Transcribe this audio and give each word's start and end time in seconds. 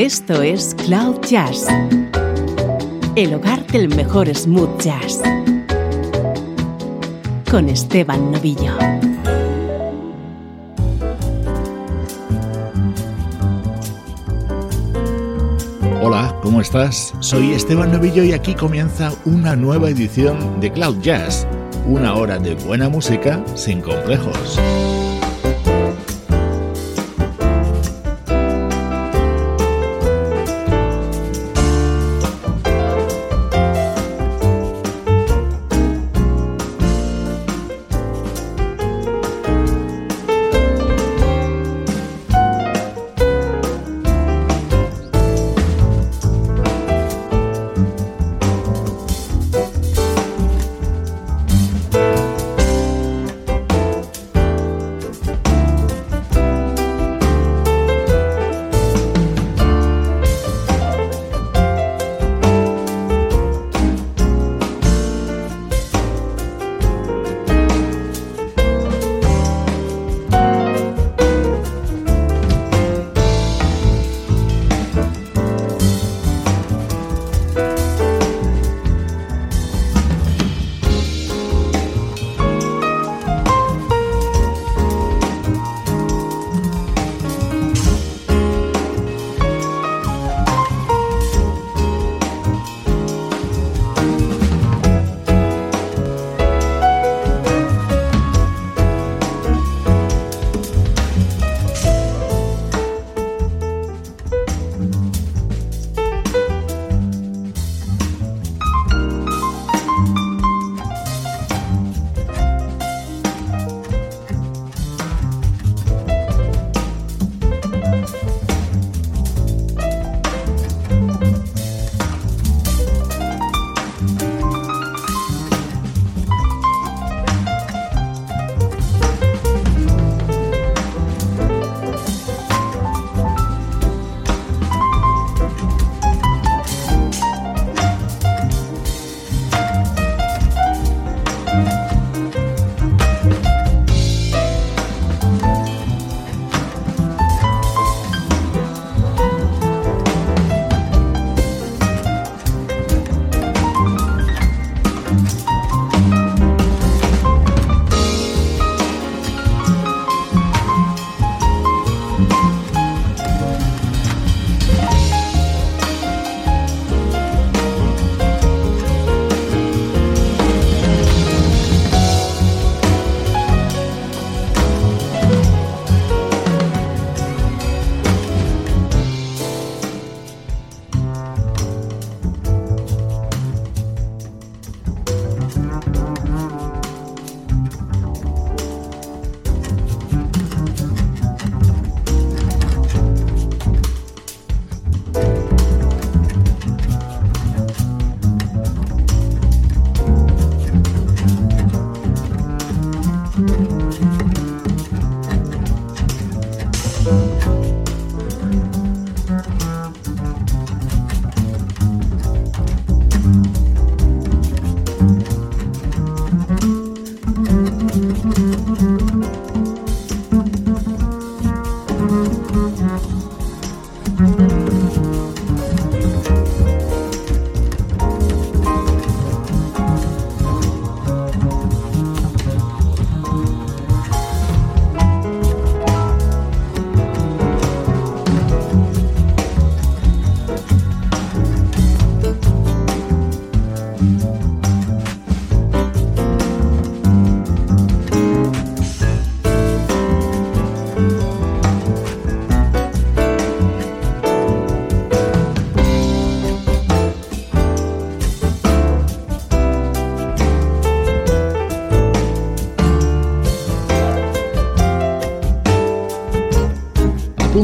Esto 0.00 0.40
es 0.40 0.74
Cloud 0.86 1.20
Jazz, 1.28 1.66
el 3.16 3.34
hogar 3.34 3.66
del 3.66 3.94
mejor 3.94 4.34
smooth 4.34 4.80
jazz, 4.80 5.20
con 7.50 7.68
Esteban 7.68 8.32
Novillo. 8.32 8.72
Hola, 16.00 16.34
¿cómo 16.42 16.62
estás? 16.62 17.12
Soy 17.20 17.52
Esteban 17.52 17.92
Novillo 17.92 18.24
y 18.24 18.32
aquí 18.32 18.54
comienza 18.54 19.12
una 19.26 19.54
nueva 19.54 19.90
edición 19.90 20.60
de 20.60 20.72
Cloud 20.72 21.02
Jazz, 21.02 21.46
una 21.86 22.14
hora 22.14 22.38
de 22.38 22.54
buena 22.54 22.88
música 22.88 23.44
sin 23.54 23.82
complejos. 23.82 24.58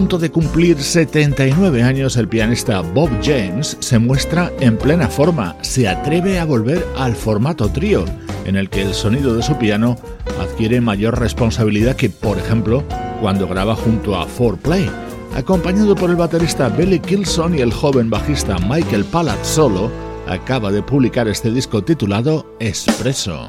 Punto 0.06 0.18
de 0.18 0.30
cumplir 0.30 0.80
79 0.80 1.82
años, 1.82 2.16
el 2.16 2.28
pianista 2.28 2.80
Bob 2.80 3.10
James 3.24 3.76
se 3.80 3.98
muestra 3.98 4.52
en 4.60 4.78
plena 4.78 5.08
forma, 5.08 5.56
se 5.62 5.88
atreve 5.88 6.38
a 6.38 6.44
volver 6.44 6.86
al 6.96 7.16
formato 7.16 7.68
trío, 7.72 8.04
en 8.44 8.54
el 8.54 8.70
que 8.70 8.82
el 8.82 8.94
sonido 8.94 9.34
de 9.34 9.42
su 9.42 9.58
piano 9.58 9.96
adquiere 10.40 10.80
mayor 10.80 11.18
responsabilidad 11.18 11.96
que, 11.96 12.08
por 12.08 12.38
ejemplo, 12.38 12.84
cuando 13.20 13.48
graba 13.48 13.74
junto 13.74 14.14
a 14.14 14.28
4Play. 14.28 14.88
Acompañado 15.34 15.96
por 15.96 16.10
el 16.10 16.14
baterista 16.14 16.68
Billy 16.68 17.00
Kilson 17.00 17.58
y 17.58 17.62
el 17.62 17.72
joven 17.72 18.08
bajista 18.08 18.58
Michael 18.60 19.06
Palazzolo, 19.06 19.90
acaba 20.28 20.70
de 20.70 20.84
publicar 20.84 21.26
este 21.26 21.50
disco 21.50 21.82
titulado 21.82 22.54
Espresso. 22.60 23.48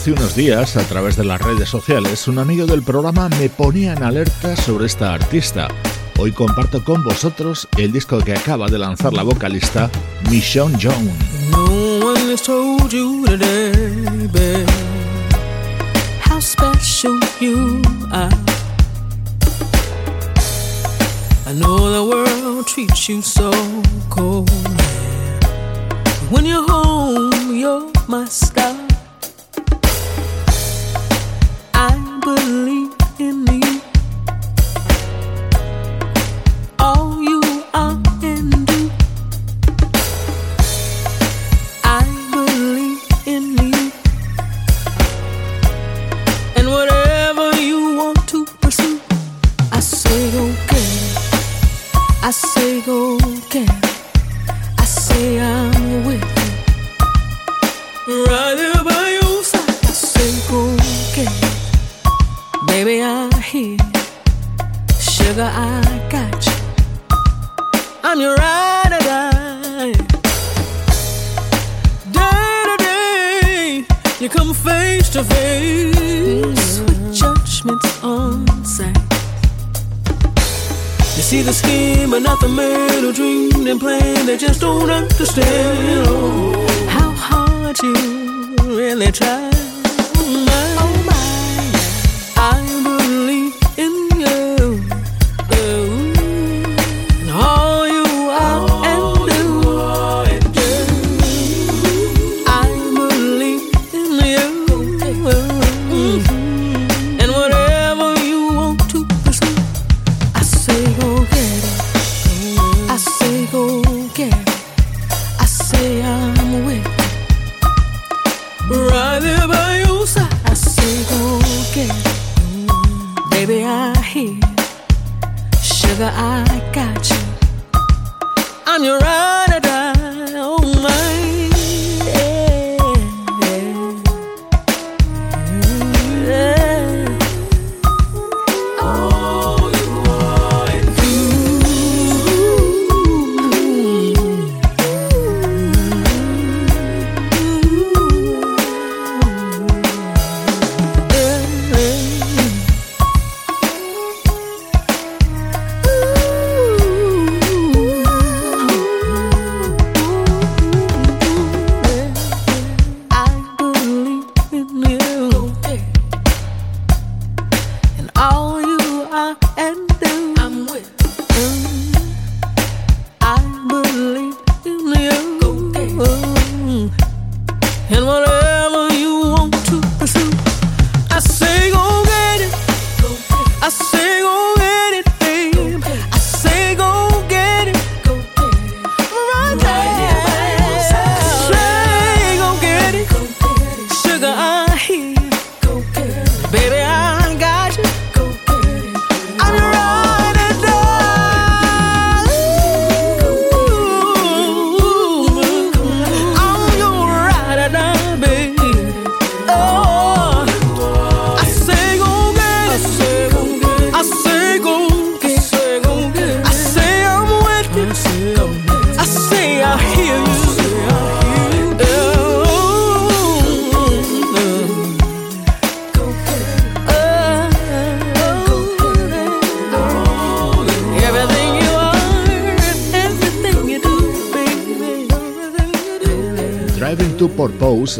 Hace 0.00 0.12
unos 0.12 0.34
días, 0.34 0.78
a 0.78 0.84
través 0.84 1.16
de 1.16 1.24
las 1.24 1.42
redes 1.42 1.68
sociales, 1.68 2.26
un 2.26 2.38
amigo 2.38 2.64
del 2.64 2.82
programa 2.82 3.28
me 3.38 3.50
ponía 3.50 3.92
en 3.92 4.02
alerta 4.02 4.56
sobre 4.56 4.86
esta 4.86 5.12
artista. 5.12 5.68
Hoy 6.18 6.32
comparto 6.32 6.82
con 6.82 7.04
vosotros 7.04 7.68
el 7.76 7.92
disco 7.92 8.18
que 8.20 8.32
acaba 8.32 8.68
de 8.68 8.78
lanzar 8.78 9.12
la 9.12 9.22
vocalista 9.22 9.90
Michonne 10.30 10.74
Jones. 10.80 11.12
No 11.50 11.66
one 12.02 12.32
has 12.32 12.40
told 12.40 12.90
you 12.90 13.26
babe, 13.26 14.66
how 16.24 16.40
special 16.40 17.20
you 17.38 17.82
are. 18.10 18.32
I 21.46 21.52
know 21.52 21.90
the 21.92 22.02
world 22.02 22.66
treats 22.66 23.06
you 23.06 23.20
so 23.20 23.50
cold. 24.08 24.48
When 26.30 26.46
you're 26.46 26.64
home, 26.66 27.54
you're 27.54 27.92
my 28.08 28.24
star. 28.24 28.89
believe 32.36 32.89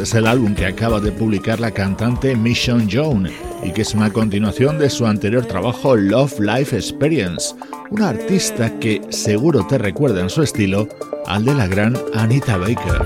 es 0.02 0.14
el 0.14 0.26
álbum 0.26 0.54
que 0.54 0.66
acaba 0.66 1.00
de 1.00 1.12
publicar 1.12 1.60
la 1.60 1.70
cantante 1.70 2.34
Mission 2.34 2.88
Jones 2.90 3.32
y 3.62 3.72
que 3.72 3.82
es 3.82 3.94
una 3.94 4.10
continuación 4.10 4.78
de 4.78 4.88
su 4.88 5.06
anterior 5.06 5.44
trabajo 5.44 5.94
Love 5.96 6.40
Life 6.40 6.74
Experience, 6.76 7.54
una 7.90 8.08
artista 8.08 8.78
que 8.78 9.02
seguro 9.10 9.66
te 9.66 9.78
recuerda 9.78 10.20
en 10.20 10.30
su 10.30 10.42
estilo 10.42 10.88
al 11.26 11.44
de 11.44 11.54
la 11.54 11.66
gran 11.66 11.98
Anita 12.14 12.56
Baker. 12.56 13.02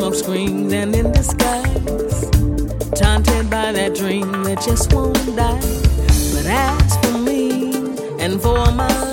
Smoke 0.00 0.14
screens 0.14 0.72
and 0.72 0.96
in 0.96 1.12
disguise, 1.12 2.30
taunted 2.98 3.50
by 3.50 3.70
that 3.70 3.94
dream 3.94 4.32
that 4.44 4.58
just 4.64 4.94
won't 4.94 5.14
die. 5.36 5.60
But 6.32 6.46
as 6.46 6.96
for 7.04 7.18
me 7.18 7.70
and 8.18 8.40
for 8.40 8.64
my 8.72 9.09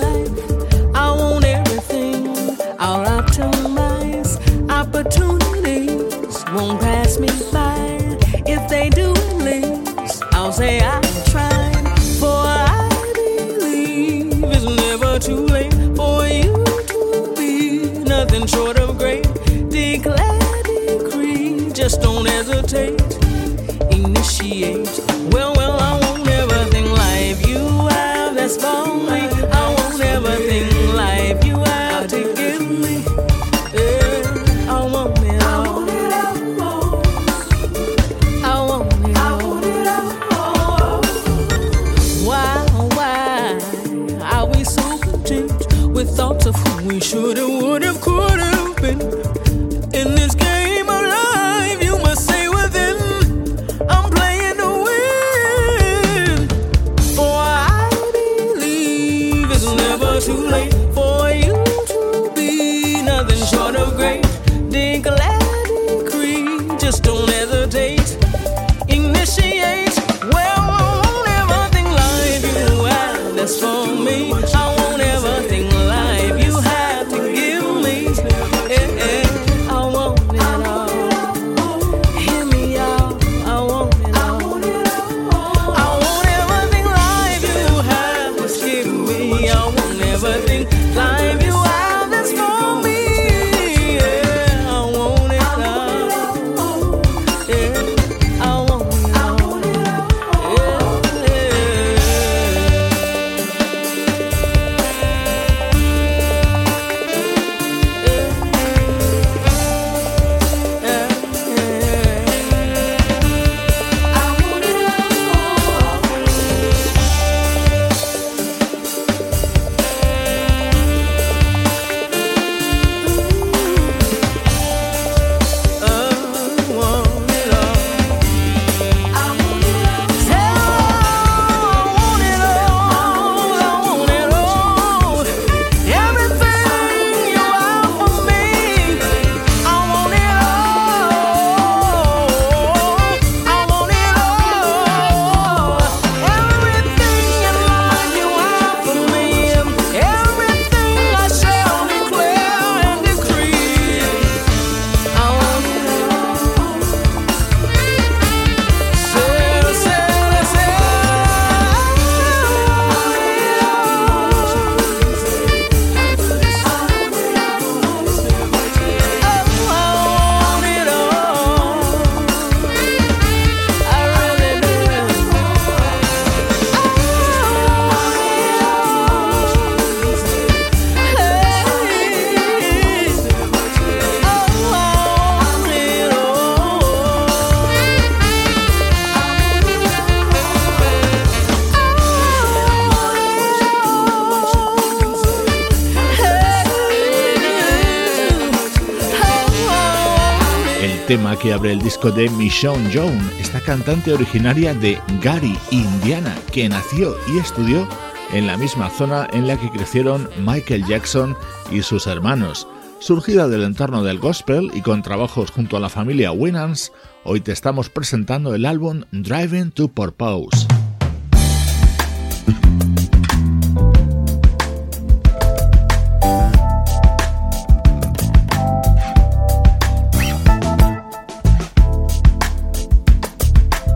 que 201.40 201.52
abre 201.52 201.72
el 201.72 201.80
disco 201.80 202.10
de 202.10 202.28
Michonne 202.30 202.90
Jones, 202.92 203.22
esta 203.38 203.60
cantante 203.60 204.12
originaria 204.12 204.74
de 204.74 205.00
Gary, 205.22 205.56
Indiana, 205.70 206.36
que 206.52 206.68
nació 206.68 207.14
y 207.32 207.38
estudió 207.38 207.86
en 208.32 208.46
la 208.46 208.56
misma 208.56 208.90
zona 208.90 209.28
en 209.32 209.46
la 209.46 209.56
que 209.56 209.70
crecieron 209.70 210.28
Michael 210.44 210.84
Jackson 210.86 211.36
y 211.70 211.82
sus 211.82 212.06
hermanos. 212.06 212.66
Surgida 212.98 213.48
del 213.48 213.62
entorno 213.62 214.02
del 214.02 214.18
gospel 214.18 214.70
y 214.74 214.80
con 214.80 215.02
trabajos 215.02 215.50
junto 215.50 215.76
a 215.76 215.80
la 215.80 215.88
familia 215.88 216.32
Winans, 216.32 216.92
hoy 217.24 217.40
te 217.40 217.52
estamos 217.52 217.90
presentando 217.90 218.54
el 218.54 218.66
álbum 218.66 219.02
Driving 219.12 219.70
to 219.70 219.88
Purpose. 219.88 220.66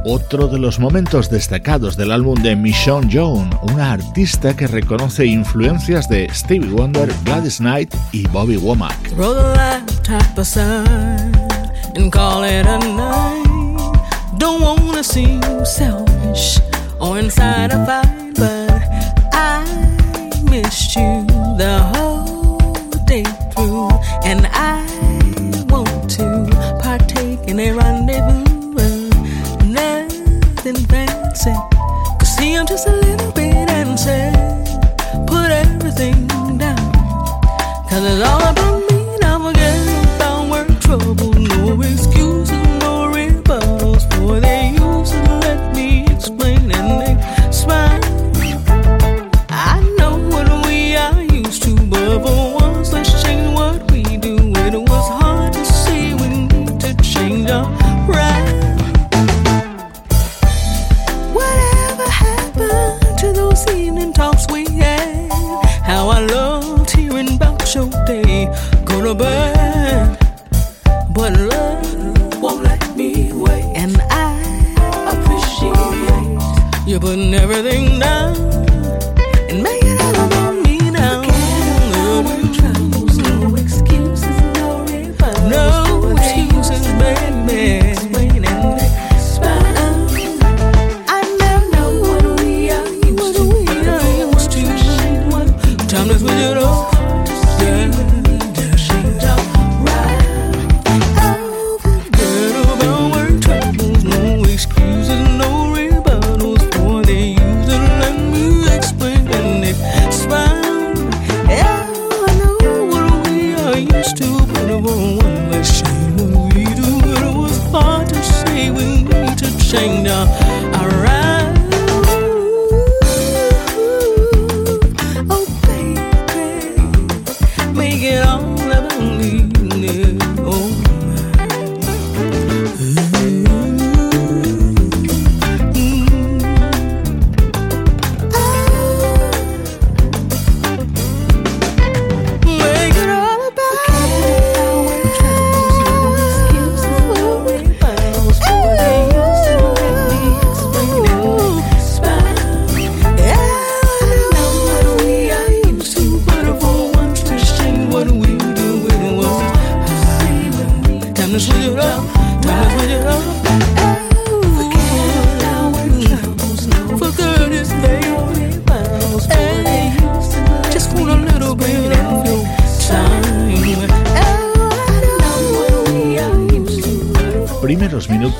Otro 0.04 0.48
de 0.48 0.58
los 0.58 0.78
momentos 0.78 1.30
destacados 1.30 1.96
del 1.96 2.12
álbum 2.12 2.40
de 2.42 2.56
Michonne 2.56 3.08
Jones, 3.12 3.54
una 3.62 3.92
artista 3.92 4.54
que 4.54 4.66
reconoce 4.66 5.26
influencias 5.26 6.08
de 6.08 6.28
Stevie 6.32 6.70
Wonder, 6.70 7.12
Gladys 7.24 7.58
Knight 7.58 7.94
y 8.12 8.26
Bobby 8.28 8.56
Womack. 8.56 9.16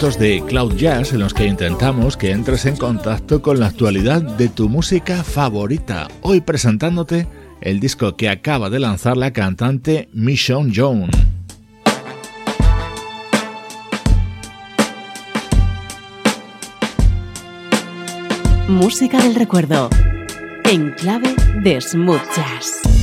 De 0.03 0.43
Cloud 0.49 0.75
Jazz 0.75 1.13
en 1.13 1.21
los 1.21 1.33
que 1.33 1.47
intentamos 1.47 2.17
que 2.17 2.33
entres 2.33 2.67
en 2.67 2.75
contacto 2.75 3.41
con 3.41 3.61
la 3.61 3.67
actualidad 3.69 4.21
de 4.21 4.49
tu 4.49 4.69
música 4.69 5.23
favorita. 5.23 6.09
Hoy 6.23 6.41
presentándote 6.41 7.29
el 7.61 7.79
disco 7.79 8.17
que 8.17 8.29
acaba 8.29 8.69
de 8.69 8.81
lanzar 8.81 9.17
la 9.17 9.33
cantante 9.33 10.09
Michonne 10.13 10.73
Jones. 10.75 11.09
Música 18.67 19.23
del 19.23 19.37
recuerdo, 19.37 19.89
en 20.65 20.91
clave 20.95 21.33
de 21.63 21.81
smooth 21.81 22.21
jazz. 22.35 23.02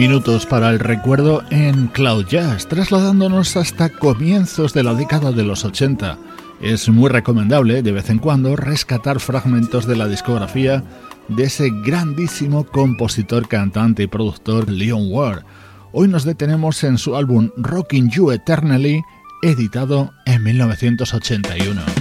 Minutos 0.00 0.46
para 0.46 0.70
el 0.70 0.78
recuerdo 0.78 1.42
en 1.50 1.88
Cloud 1.88 2.24
Jazz, 2.24 2.66
trasladándonos 2.66 3.58
hasta 3.58 3.90
comienzos 3.90 4.72
de 4.72 4.82
la 4.82 4.94
década 4.94 5.30
de 5.30 5.44
los 5.44 5.66
80. 5.66 6.16
Es 6.62 6.88
muy 6.88 7.10
recomendable 7.10 7.82
de 7.82 7.92
vez 7.92 8.08
en 8.08 8.18
cuando 8.18 8.56
rescatar 8.56 9.20
fragmentos 9.20 9.86
de 9.86 9.96
la 9.96 10.08
discografía 10.08 10.82
de 11.28 11.44
ese 11.44 11.68
grandísimo 11.84 12.64
compositor, 12.64 13.46
cantante 13.46 14.04
y 14.04 14.06
productor 14.06 14.70
Leon 14.70 15.12
Ward. 15.12 15.44
Hoy 15.92 16.08
nos 16.08 16.24
detenemos 16.24 16.82
en 16.82 16.96
su 16.96 17.14
álbum 17.14 17.50
Rocking 17.58 18.08
You 18.08 18.30
Eternally, 18.30 19.02
editado 19.42 20.14
en 20.24 20.42
1981. 20.42 21.99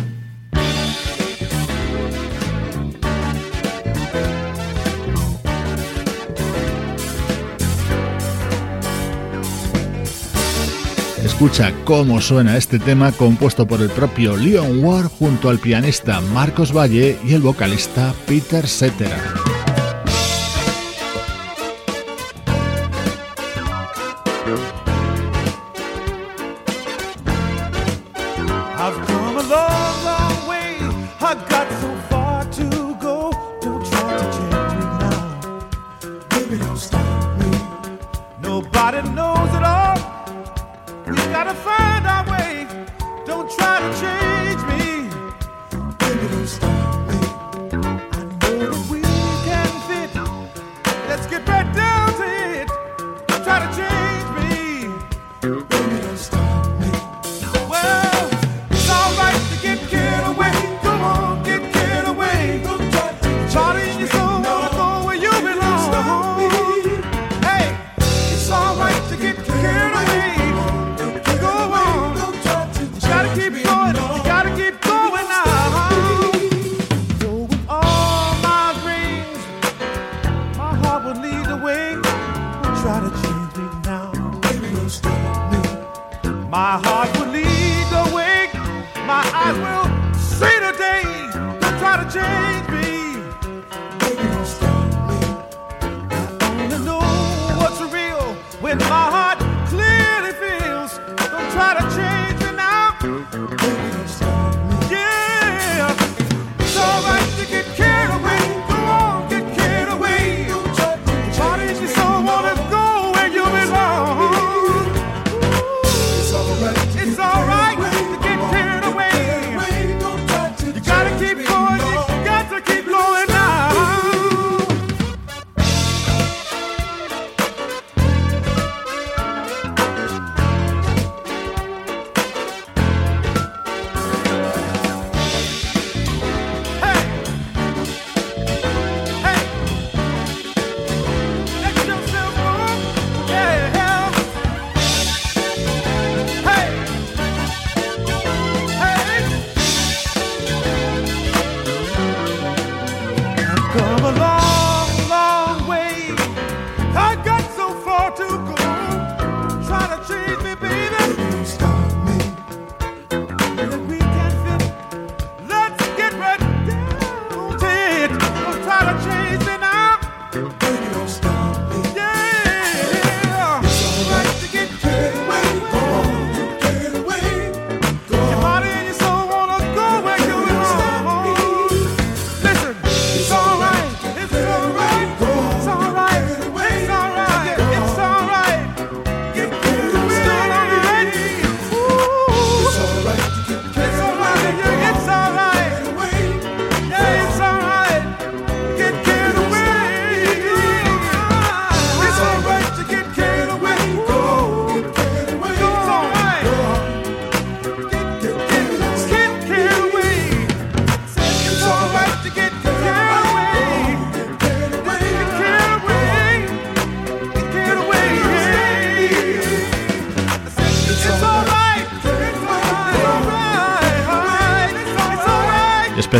Escucha 11.40 11.72
cómo 11.86 12.20
suena 12.20 12.58
este 12.58 12.80
tema 12.80 13.14
compuesto 13.14 13.66
por 13.66 13.82
el 13.82 13.90
propio 13.90 14.36
Leon 14.36 14.84
Ward 14.84 15.08
junto 15.08 15.50
al 15.50 15.58
pianista 15.58 16.20
Marcos 16.20 16.76
Valle 16.76 17.18
y 17.24 17.34
el 17.34 17.42
vocalista 17.42 18.14
Peter 18.28 18.68
Cetera. 18.68 19.36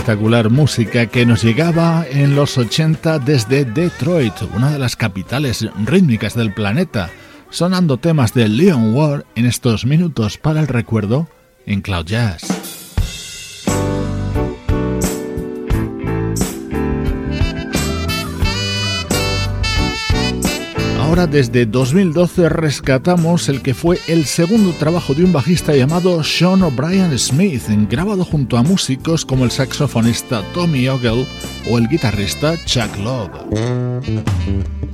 Espectacular 0.10 0.50
música 0.50 1.06
que 1.06 1.24
nos 1.24 1.44
llegaba 1.44 2.04
en 2.10 2.36
los 2.36 2.58
80 2.58 3.20
desde 3.20 3.64
Detroit, 3.64 4.34
una 4.56 4.72
de 4.72 4.80
las 4.80 4.96
capitales 4.96 5.70
rítmicas 5.86 6.34
del 6.34 6.52
planeta, 6.52 7.12
sonando 7.52 7.98
temas 7.98 8.34
de 8.34 8.48
Leon 8.48 8.96
Ward 8.96 9.26
en 9.36 9.46
estos 9.46 9.86
minutos 9.86 10.40
para 10.40 10.62
el 10.62 10.68
recuerdo 10.68 11.30
en 11.68 11.82
Cloud 11.82 12.06
Jazz. 12.08 12.59
Desde 21.28 21.66
2012 21.66 22.48
rescatamos 22.48 23.50
el 23.50 23.62
que 23.62 23.74
fue 23.74 24.00
el 24.08 24.24
segundo 24.26 24.72
trabajo 24.72 25.14
de 25.14 25.26
un 25.26 25.34
bajista 25.34 25.76
llamado 25.76 26.24
Sean 26.24 26.62
O'Brien 26.64 27.18
Smith, 27.20 27.64
grabado 27.90 28.24
junto 28.24 28.58
a 28.58 28.64
músicos 28.64 29.26
como 29.26 29.44
el 29.44 29.52
saxofonista 29.52 30.44
Tommy 30.54 30.88
Ogle 30.88 31.28
o 31.70 31.78
el 31.78 31.90
guitarrista 31.90 32.56
Chuck 32.66 32.96
Love. 32.98 34.89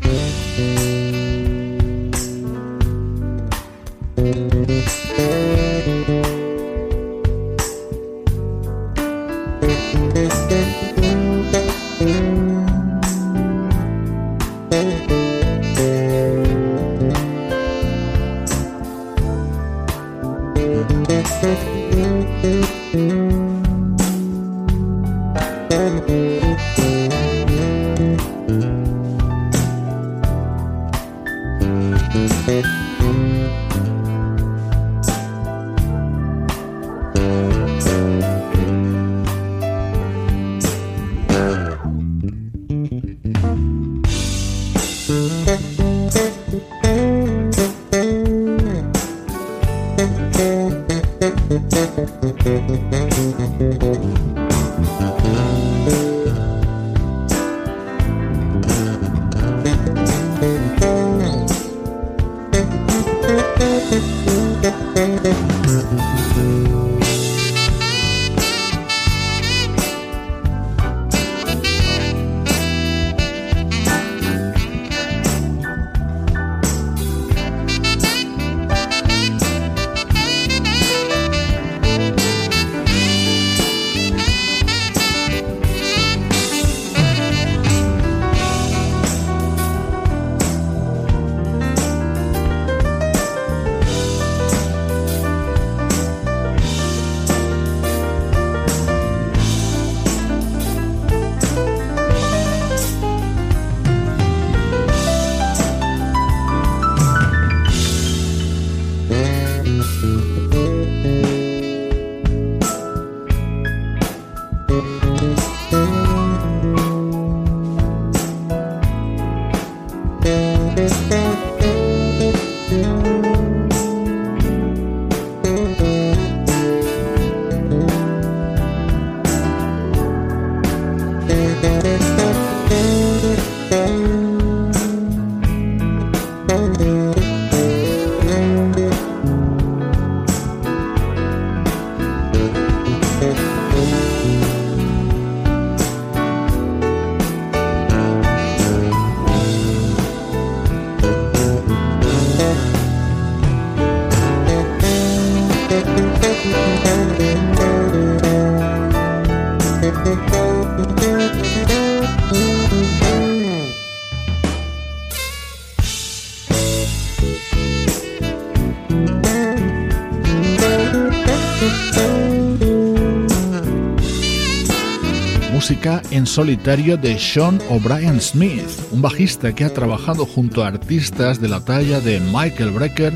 En 175.85 176.25
solitario 176.25 176.97
de 176.97 177.19
Sean 177.19 177.59
O'Brien 177.69 178.19
Smith, 178.19 178.69
un 178.91 179.03
bajista 179.03 179.53
que 179.53 179.65
ha 179.65 179.71
trabajado 179.71 180.25
junto 180.25 180.63
a 180.63 180.67
artistas 180.67 181.39
de 181.39 181.47
la 181.47 181.63
talla 181.63 181.99
de 181.99 182.19
Michael 182.19 182.71
Brecker, 182.71 183.13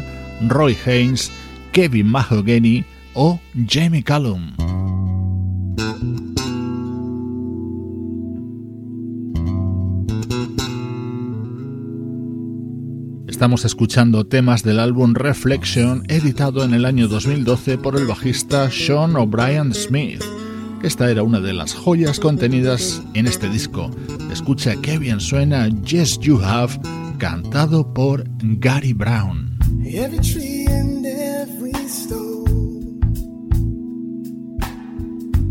Roy 0.47 0.77
Haynes, 0.86 1.32
Kevin 1.71 2.05
Mahogany 2.05 2.86
o 3.15 3.39
Jamie 3.67 4.03
Callum. 4.03 4.51
Estamos 13.27 13.65
escuchando 13.65 14.27
temas 14.27 14.62
del 14.62 14.79
álbum 14.79 15.15
Reflection 15.15 16.03
editado 16.08 16.63
en 16.63 16.75
el 16.75 16.86
año 16.86 17.08
2012 17.08 17.79
por 17.79 17.97
el 17.97 18.05
bajista 18.05 18.69
Sean 18.69 19.15
O'Brien 19.15 19.73
Smith. 19.73 20.23
Esta 20.84 21.12
era 21.12 21.24
una 21.24 21.42
de 21.42 21.52
las 21.52 21.74
joyas 21.74 22.20
contenidas 22.22 23.02
en 23.13 23.28
este 23.28 23.50
disco. 23.50 23.92
Escucha 24.32 24.76
qué 24.82 24.98
bien 24.98 25.20
suena 25.20 25.68
Yes 25.84 26.18
You 26.20 26.39
Have, 26.42 26.80
cantado 27.18 27.94
por 27.94 28.24
Gary 28.42 28.94
Brown. 28.94 29.58
Every 29.86 30.20
tree 30.20 30.68
and 30.68 31.06
every 31.06 31.74
stone, 31.89 33.00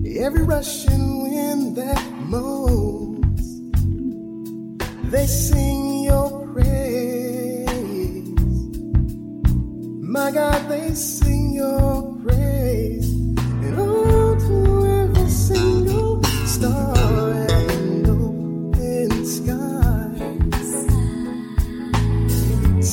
every 0.04 0.44
Russian 0.44 1.22
wind 1.22 1.76
that 1.76 2.00
moans, 2.24 3.60
they 5.10 5.26
sing 5.26 6.04
your 6.04 6.48
praise. 6.54 7.68
My 10.00 10.30
God, 10.30 10.68
they 10.70 10.94
sing 10.94 11.52
your 11.54 12.07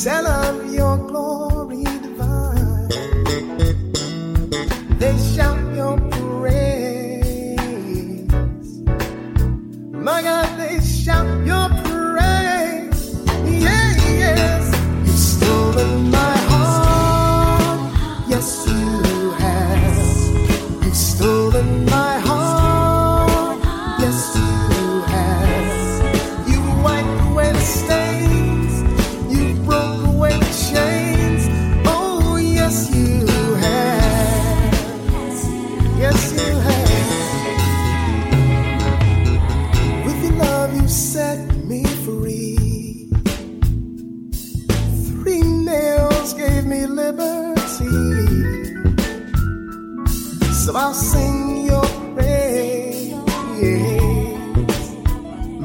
Tell 0.05 0.27
up. 0.27 0.44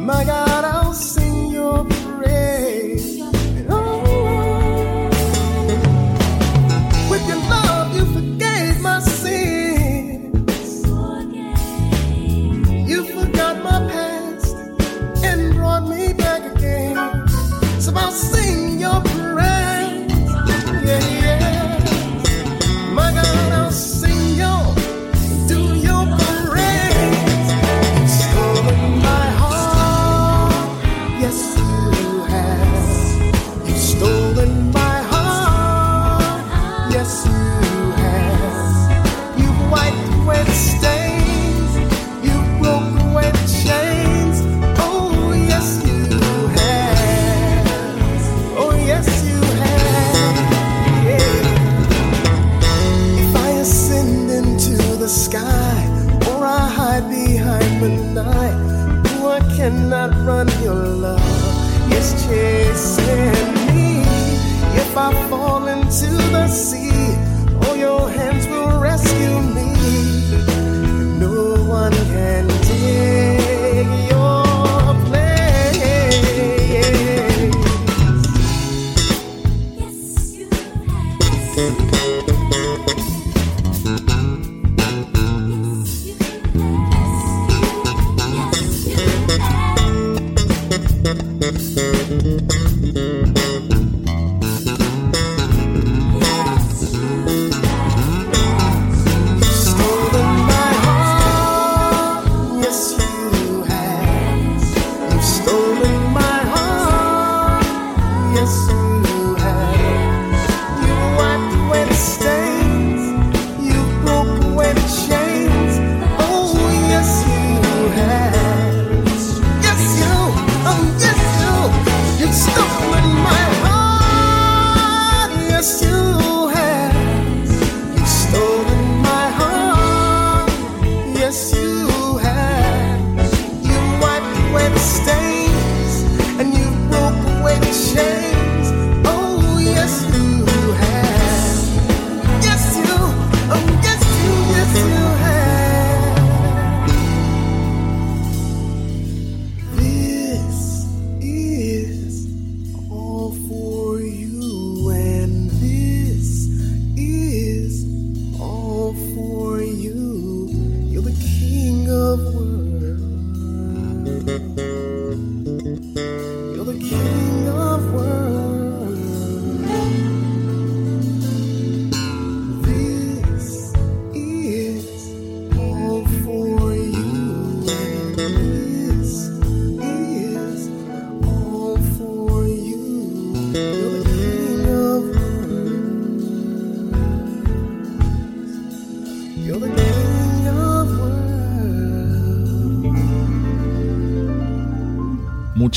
Magalhães. 0.01 1.20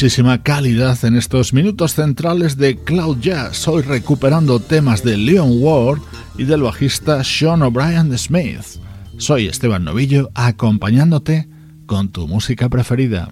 Muchísima 0.03 0.43
calidad 0.43 0.97
en 1.05 1.15
estos 1.15 1.53
minutos 1.53 1.93
centrales 1.93 2.57
de 2.57 2.75
Cloud 2.75 3.19
Jazz, 3.21 3.65
hoy 3.69 3.83
recuperando 3.83 4.59
temas 4.59 5.01
de 5.01 5.15
Leon 5.15 5.49
Ward 5.61 6.01
y 6.37 6.43
del 6.43 6.63
bajista 6.63 7.23
Sean 7.23 7.61
O'Brien 7.61 8.17
Smith. 8.17 8.65
Soy 9.17 9.47
Esteban 9.47 9.85
Novillo, 9.85 10.29
acompañándote 10.35 11.47
con 11.85 12.09
tu 12.09 12.27
música 12.27 12.67
preferida. 12.67 13.29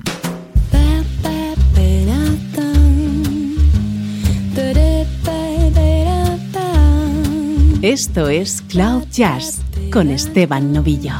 Esto 7.81 8.29
es 8.29 8.61
Cloud 8.69 9.03
Jazz 9.11 9.59
con 9.91 10.09
Esteban 10.09 10.71
Novillo. 10.71 11.15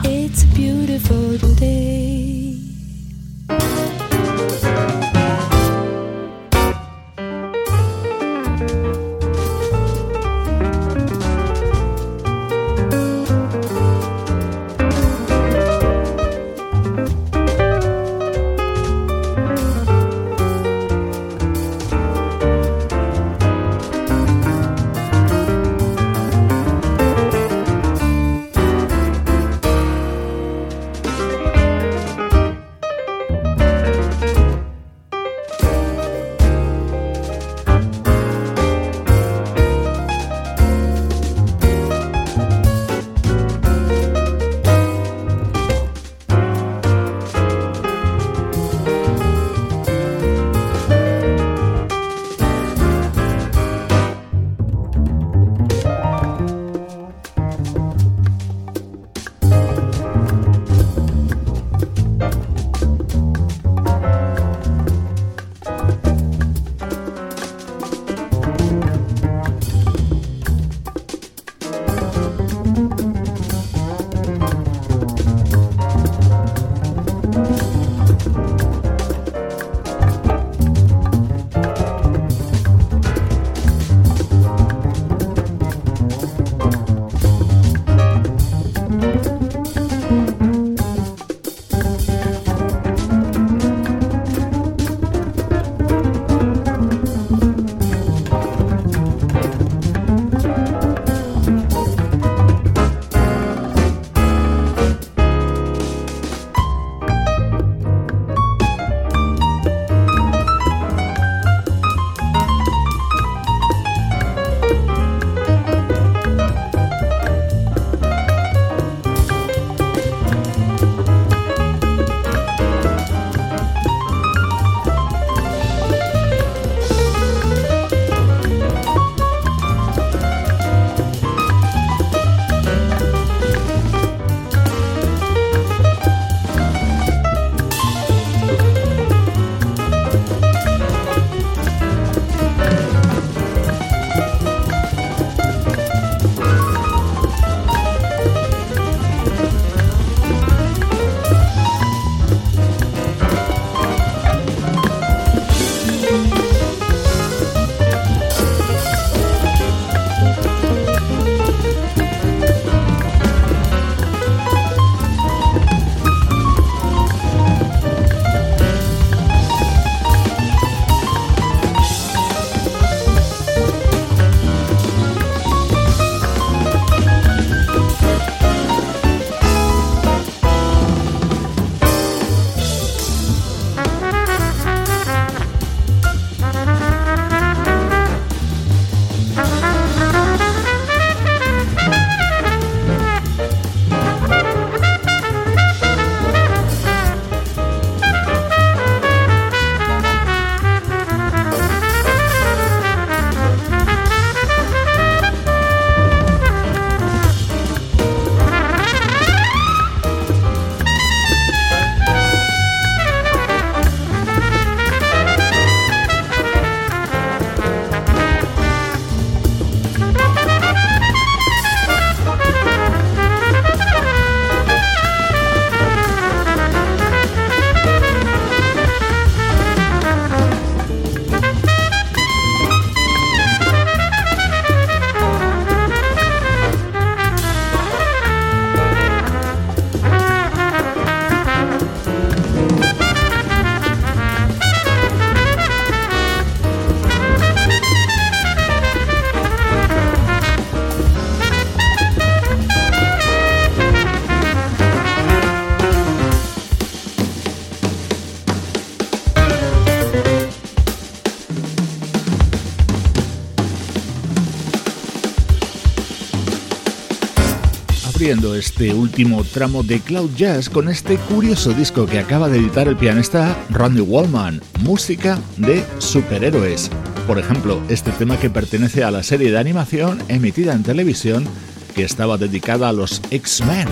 Este 268.50 268.92
último 268.94 269.44
tramo 269.44 269.84
de 269.84 270.00
Cloud 270.00 270.32
Jazz 270.36 270.68
con 270.68 270.90
este 270.90 271.18
curioso 271.18 271.74
disco 271.74 272.08
que 272.08 272.18
acaba 272.18 272.50
de 272.50 272.58
editar 272.58 272.88
el 272.88 272.98
pianista 272.98 273.56
Randy 273.70 274.02
Wallman, 274.02 274.62
música 274.80 275.40
de 275.58 275.86
superhéroes. 276.00 276.90
Por 277.28 277.38
ejemplo, 277.38 277.80
este 277.88 278.12
tema 278.12 278.38
que 278.38 278.50
pertenece 278.50 279.04
a 279.04 279.12
la 279.12 279.22
serie 279.22 279.52
de 279.52 279.60
animación 279.60 280.20
emitida 280.28 280.74
en 280.74 280.82
televisión 280.82 281.46
que 281.94 282.04
estaba 282.04 282.38
dedicada 282.38 282.90
a 282.90 282.94
los 282.94 283.22
X-Men. 283.30 283.88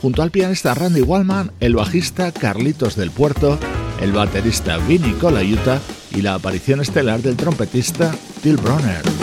Junto 0.00 0.22
al 0.22 0.30
pianista 0.30 0.74
Randy 0.74 1.02
Wallman, 1.02 1.52
el 1.60 1.74
bajista 1.74 2.32
Carlitos 2.32 2.96
del 2.96 3.10
Puerto, 3.10 3.58
el 4.00 4.12
baterista 4.12 4.78
Vinny 4.78 5.12
Colaiuta 5.12 5.80
y 6.12 6.22
la 6.22 6.34
aparición 6.34 6.80
estelar 6.80 7.20
del 7.20 7.36
trompetista 7.36 8.10
Till 8.42 8.56
Bronner. 8.56 9.21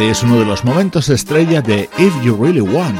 Este 0.00 0.12
es 0.12 0.22
uno 0.22 0.38
de 0.38 0.46
los 0.46 0.64
momentos 0.64 1.10
estrella 1.10 1.60
de 1.60 1.90
If 1.98 2.24
You 2.24 2.34
Really 2.42 2.62
Want, 2.62 2.98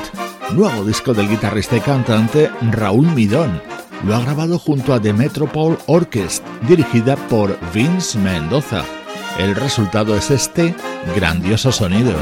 nuevo 0.53 0.84
disco 0.84 1.14
del 1.14 1.30
guitarrista 1.30 1.78
y 1.78 1.80
cantante 1.80 2.51
Raúl 2.72 3.07
Midón. 3.12 3.62
Lo 4.05 4.14
ha 4.14 4.20
grabado 4.20 4.59
junto 4.59 4.92
a 4.92 5.01
The 5.01 5.14
Metropole 5.14 5.78
Orchestra, 5.86 6.46
dirigida 6.68 7.16
por 7.16 7.59
Vince 7.72 8.18
Mendoza. 8.18 8.84
El 9.38 9.57
resultado 9.57 10.14
es 10.14 10.30
este 10.30 10.74
grandioso 11.16 11.72
sonido. 11.72 12.12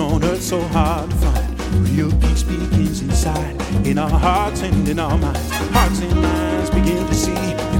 On 0.00 0.22
earth 0.24 0.42
so 0.42 0.60
hard 0.68 1.10
to 1.10 1.16
find. 1.16 1.60
Real 1.88 2.10
peace 2.20 2.42
begins 2.42 3.02
inside, 3.02 3.56
in 3.86 3.98
our 3.98 4.08
hearts 4.08 4.62
and 4.62 4.88
in 4.88 4.98
our 4.98 5.18
minds. 5.18 5.50
Hearts 5.50 6.00
and 6.00 6.22
minds 6.22 6.70
begin 6.70 7.06
to 7.06 7.14
see 7.14 7.34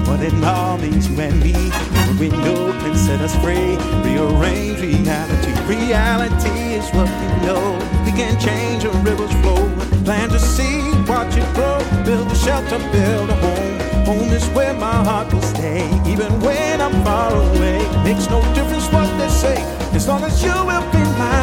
what 0.08 0.20
it 0.20 0.34
all 0.44 0.78
means, 0.78 1.08
you 1.08 1.20
and 1.20 1.40
me. 1.40 1.54
A 1.54 2.16
window 2.18 2.72
can 2.80 2.96
set 2.96 3.20
us 3.20 3.34
free, 3.42 3.76
rearrange 4.04 4.80
reality. 4.80 5.52
Reality 5.66 6.74
is 6.74 6.88
what 6.90 7.08
we 7.08 7.46
know. 7.46 7.78
We 8.04 8.12
can 8.12 8.38
change 8.40 8.84
a 8.84 8.90
river's 9.08 9.32
flow. 9.40 9.62
Plant 10.04 10.32
a 10.32 10.38
seed, 10.38 11.08
watch 11.08 11.36
it 11.36 11.48
grow. 11.54 11.78
Build 12.04 12.30
a 12.30 12.34
shelter, 12.34 12.78
build 12.90 13.30
a 13.30 13.34
home. 13.34 13.78
Home 14.06 14.32
is 14.32 14.46
where 14.56 14.74
my 14.74 15.04
heart 15.04 15.32
will 15.32 15.42
stay, 15.42 15.84
even 16.06 16.32
when 16.40 16.80
I'm 16.80 17.04
far 17.04 17.30
away. 17.30 17.78
Makes 18.04 18.28
no 18.30 18.40
difference 18.54 18.90
what 18.92 19.08
they 19.18 19.28
say, 19.28 19.56
as 19.94 20.08
long 20.08 20.24
as 20.24 20.42
you 20.42 20.52
will 20.52 20.86
be 20.92 21.04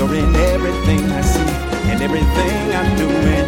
You're 0.00 0.14
in 0.14 0.34
everything 0.34 1.12
I 1.12 1.20
see 1.20 1.52
and 1.92 2.00
everything 2.00 2.72
I'm 2.72 2.96
doing. 2.96 3.44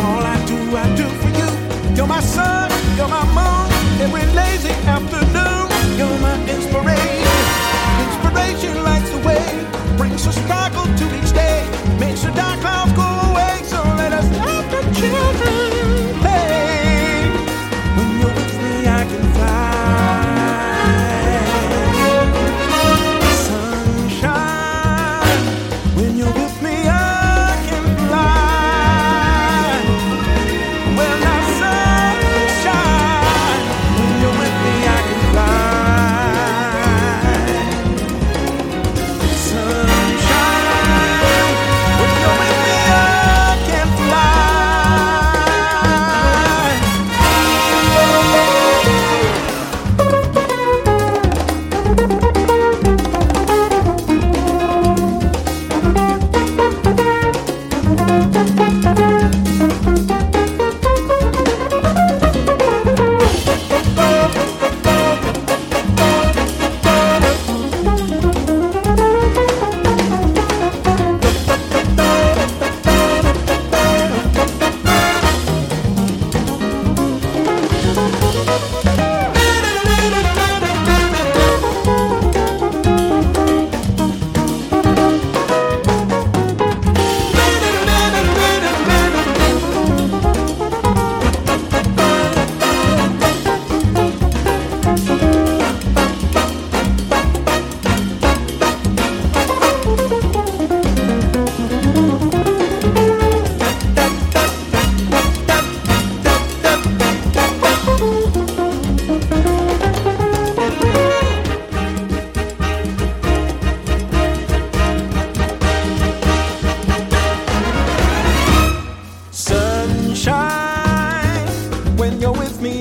All 0.00 0.24
I 0.24 0.36
do, 0.46 0.56
I 0.74 0.88
do 0.96 1.06
for 1.20 1.28
you. 1.28 1.94
You're 1.94 2.06
my 2.06 2.20
sun, 2.20 2.70
you're 2.96 3.06
my 3.06 3.22
moon, 3.36 3.68
every 4.00 4.24
lazy 4.32 4.72
afternoon. 4.88 5.68
You're 5.98 6.18
my 6.24 6.36
inspiration. 6.48 7.36
Inspiration 8.00 8.82
lights 8.82 9.09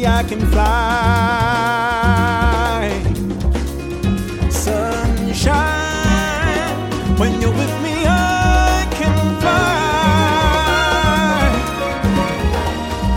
I 0.05 0.23
can 0.23 0.39
fly. 0.51 0.69
Sunshine, 4.49 5.59
when 7.17 7.41
you're 7.41 7.51
with 7.51 7.81
me 7.81 8.05
I 8.07 8.87
can 8.91 9.39
fly. 9.41 9.59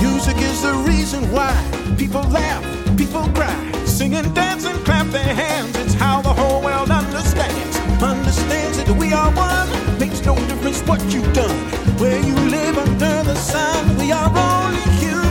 Music 0.01 0.37
is 0.39 0.62
the 0.62 0.72
reason 0.87 1.30
why 1.30 1.55
people 1.97 2.22
laugh, 2.30 2.64
people 2.97 3.28
cry, 3.35 3.55
sing 3.85 4.14
and 4.14 4.35
dance 4.35 4.64
and 4.64 4.85
clap 4.85 5.07
their 5.09 5.35
hands. 5.35 5.76
It's 5.76 5.95
how 5.95 6.20
the 6.22 6.33
whole 6.33 6.62
world 6.62 6.91
understands, 6.91 7.76
understands 8.03 8.78
that 8.78 8.89
we 8.97 9.12
are 9.12 9.30
one. 9.33 9.68
Makes 9.99 10.24
no 10.24 10.35
difference 10.47 10.80
what 10.83 11.01
you've 11.12 11.33
done, 11.33 11.57
where 11.99 12.18
you 12.18 12.35
live 12.35 12.76
under 12.78 13.22
the 13.22 13.37
sun. 13.37 13.97
We 13.99 14.11
are 14.11 14.28
only 14.28 14.80
human. 14.99 15.22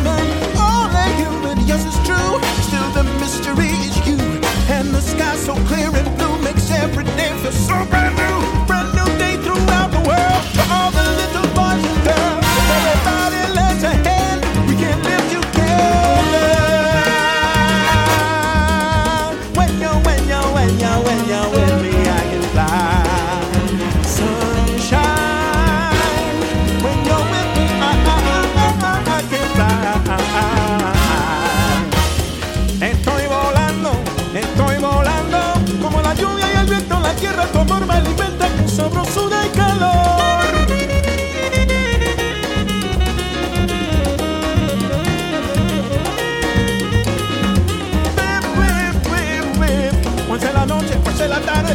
You, 3.59 4.17
and 4.69 4.93
the 4.93 5.01
sky 5.01 5.35
so 5.35 5.53
clear 5.65 5.89
and 5.93 6.17
blue 6.17 6.37
makes 6.41 6.71
every 6.71 7.03
day 7.03 7.31
feel 7.41 7.51
so 7.51 7.85
brand 7.89 8.15
new, 8.15 8.65
brand 8.65 8.93
new 8.95 9.05
day 9.17 9.35
throughout 9.43 9.91
the 9.91 9.99
world. 9.99 10.43
For 10.55 10.65
all 10.71 10.91
the 10.91 11.07
little 11.19 11.47
boys 11.53 11.83
and 11.83 12.03
girls, 12.05 12.45
everybody 12.77 13.40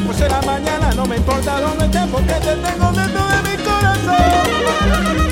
pues 0.00 0.20
en 0.20 0.28
la 0.28 0.42
mañana, 0.42 0.90
no 0.94 1.06
me 1.06 1.16
importa 1.16 1.60
dónde 1.60 1.86
estés 1.86 2.06
porque 2.10 2.34
te 2.34 2.56
tengo 2.56 2.92
dentro 2.92 3.26
de 3.28 3.42
mi 3.42 3.64
corazón. 3.64 5.25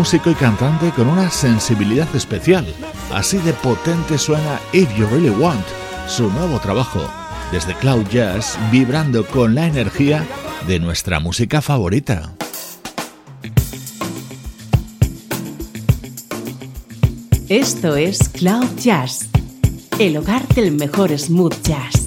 Músico 0.00 0.30
y 0.30 0.34
cantante 0.34 0.92
con 0.92 1.08
una 1.08 1.28
sensibilidad 1.28 2.08
especial. 2.16 2.66
Así 3.12 3.36
de 3.36 3.52
potente 3.52 4.16
suena 4.16 4.58
If 4.72 4.88
You 4.96 5.06
Really 5.08 5.28
Want, 5.28 5.62
su 6.08 6.30
nuevo 6.30 6.58
trabajo, 6.58 7.06
desde 7.52 7.74
Cloud 7.74 8.06
Jazz, 8.08 8.58
vibrando 8.72 9.26
con 9.26 9.54
la 9.54 9.66
energía 9.66 10.26
de 10.66 10.78
nuestra 10.78 11.20
música 11.20 11.60
favorita. 11.60 12.32
Esto 17.50 17.96
es 17.96 18.30
Cloud 18.30 18.78
Jazz, 18.78 19.28
el 19.98 20.16
hogar 20.16 20.48
del 20.54 20.72
mejor 20.72 21.10
smooth 21.18 21.60
jazz. 21.62 21.99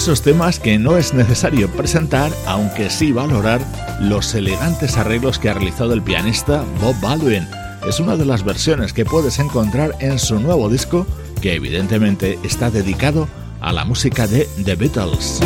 Esos 0.00 0.22
temas 0.22 0.58
que 0.58 0.78
no 0.78 0.96
es 0.96 1.12
necesario 1.12 1.70
presentar, 1.72 2.32
aunque 2.46 2.88
sí 2.88 3.12
valorar 3.12 3.60
los 4.00 4.34
elegantes 4.34 4.96
arreglos 4.96 5.38
que 5.38 5.50
ha 5.50 5.52
realizado 5.52 5.92
el 5.92 6.00
pianista 6.00 6.64
Bob 6.80 6.98
Baldwin. 7.02 7.46
Es 7.86 8.00
una 8.00 8.16
de 8.16 8.24
las 8.24 8.42
versiones 8.42 8.94
que 8.94 9.04
puedes 9.04 9.38
encontrar 9.38 9.94
en 10.00 10.18
su 10.18 10.40
nuevo 10.40 10.70
disco, 10.70 11.06
que 11.42 11.52
evidentemente 11.52 12.38
está 12.42 12.70
dedicado 12.70 13.28
a 13.60 13.74
la 13.74 13.84
música 13.84 14.26
de 14.26 14.48
The 14.64 14.74
Beatles. 14.74 15.40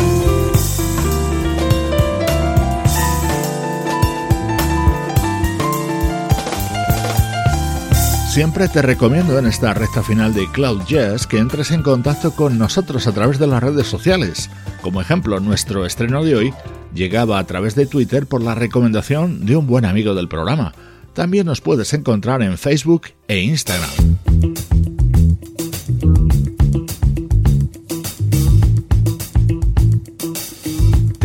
Siempre 8.35 8.67
te 8.67 8.81
recomiendo 8.81 9.39
en 9.39 9.45
esta 9.45 9.73
recta 9.73 10.03
final 10.03 10.33
de 10.33 10.51
Cloud 10.51 10.81
Jazz 10.85 11.25
que 11.25 11.37
entres 11.37 11.71
en 11.71 11.81
contacto 11.81 12.31
con 12.31 12.57
nosotros 12.57 13.07
a 13.07 13.13
través 13.13 13.39
de 13.39 13.47
las 13.47 13.63
redes 13.63 13.87
sociales. 13.87 14.49
Como 14.81 14.99
ejemplo, 14.99 15.39
nuestro 15.39 15.85
estreno 15.85 16.21
de 16.21 16.35
hoy 16.35 16.53
llegaba 16.93 17.39
a 17.39 17.45
través 17.45 17.75
de 17.75 17.85
Twitter 17.85 18.27
por 18.27 18.43
la 18.43 18.53
recomendación 18.53 19.45
de 19.45 19.55
un 19.55 19.67
buen 19.67 19.85
amigo 19.85 20.13
del 20.15 20.27
programa. 20.27 20.73
También 21.13 21.45
nos 21.45 21.61
puedes 21.61 21.93
encontrar 21.93 22.41
en 22.41 22.57
Facebook 22.57 23.03
e 23.29 23.39
Instagram. 23.39 24.24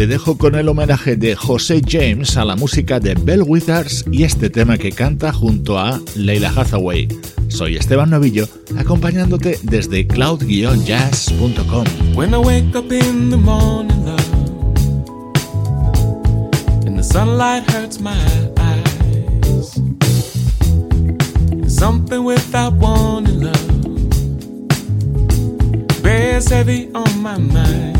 Te 0.00 0.06
dejo 0.06 0.38
con 0.38 0.54
el 0.54 0.66
homenaje 0.66 1.14
de 1.14 1.36
José 1.36 1.82
James 1.86 2.38
a 2.38 2.46
la 2.46 2.56
música 2.56 2.98
de 2.98 3.14
Bell 3.14 3.42
Withers 3.46 4.06
y 4.10 4.22
este 4.22 4.48
tema 4.48 4.78
que 4.78 4.92
canta 4.92 5.30
junto 5.30 5.78
a 5.78 6.00
Leila 6.16 6.50
Hathaway. 6.56 7.06
Soy 7.48 7.76
Esteban 7.76 8.08
Novillo, 8.08 8.48
acompañándote 8.78 9.58
desde 9.62 10.06
cloud-jazz.com. 10.06 11.84
When 12.16 12.32
I 12.32 12.38
wake 12.38 12.74
up 12.74 12.90
in 12.90 13.28
the 13.28 13.36
morning, 13.36 14.06
love, 14.06 14.24
and 16.86 16.96
the 16.96 17.04
sunlight 17.04 17.70
hurts 17.70 18.00
my 18.00 18.16
eyes, 18.56 19.82
something 21.68 22.24
without 22.24 22.72
warning, 22.72 23.42
love, 23.42 23.68
bears 26.02 26.48
heavy 26.48 26.88
on 26.94 27.22
my 27.22 27.36
mind. 27.36 27.99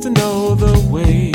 to 0.00 0.10
know 0.10 0.54
the 0.54 0.78
way. 0.90 1.27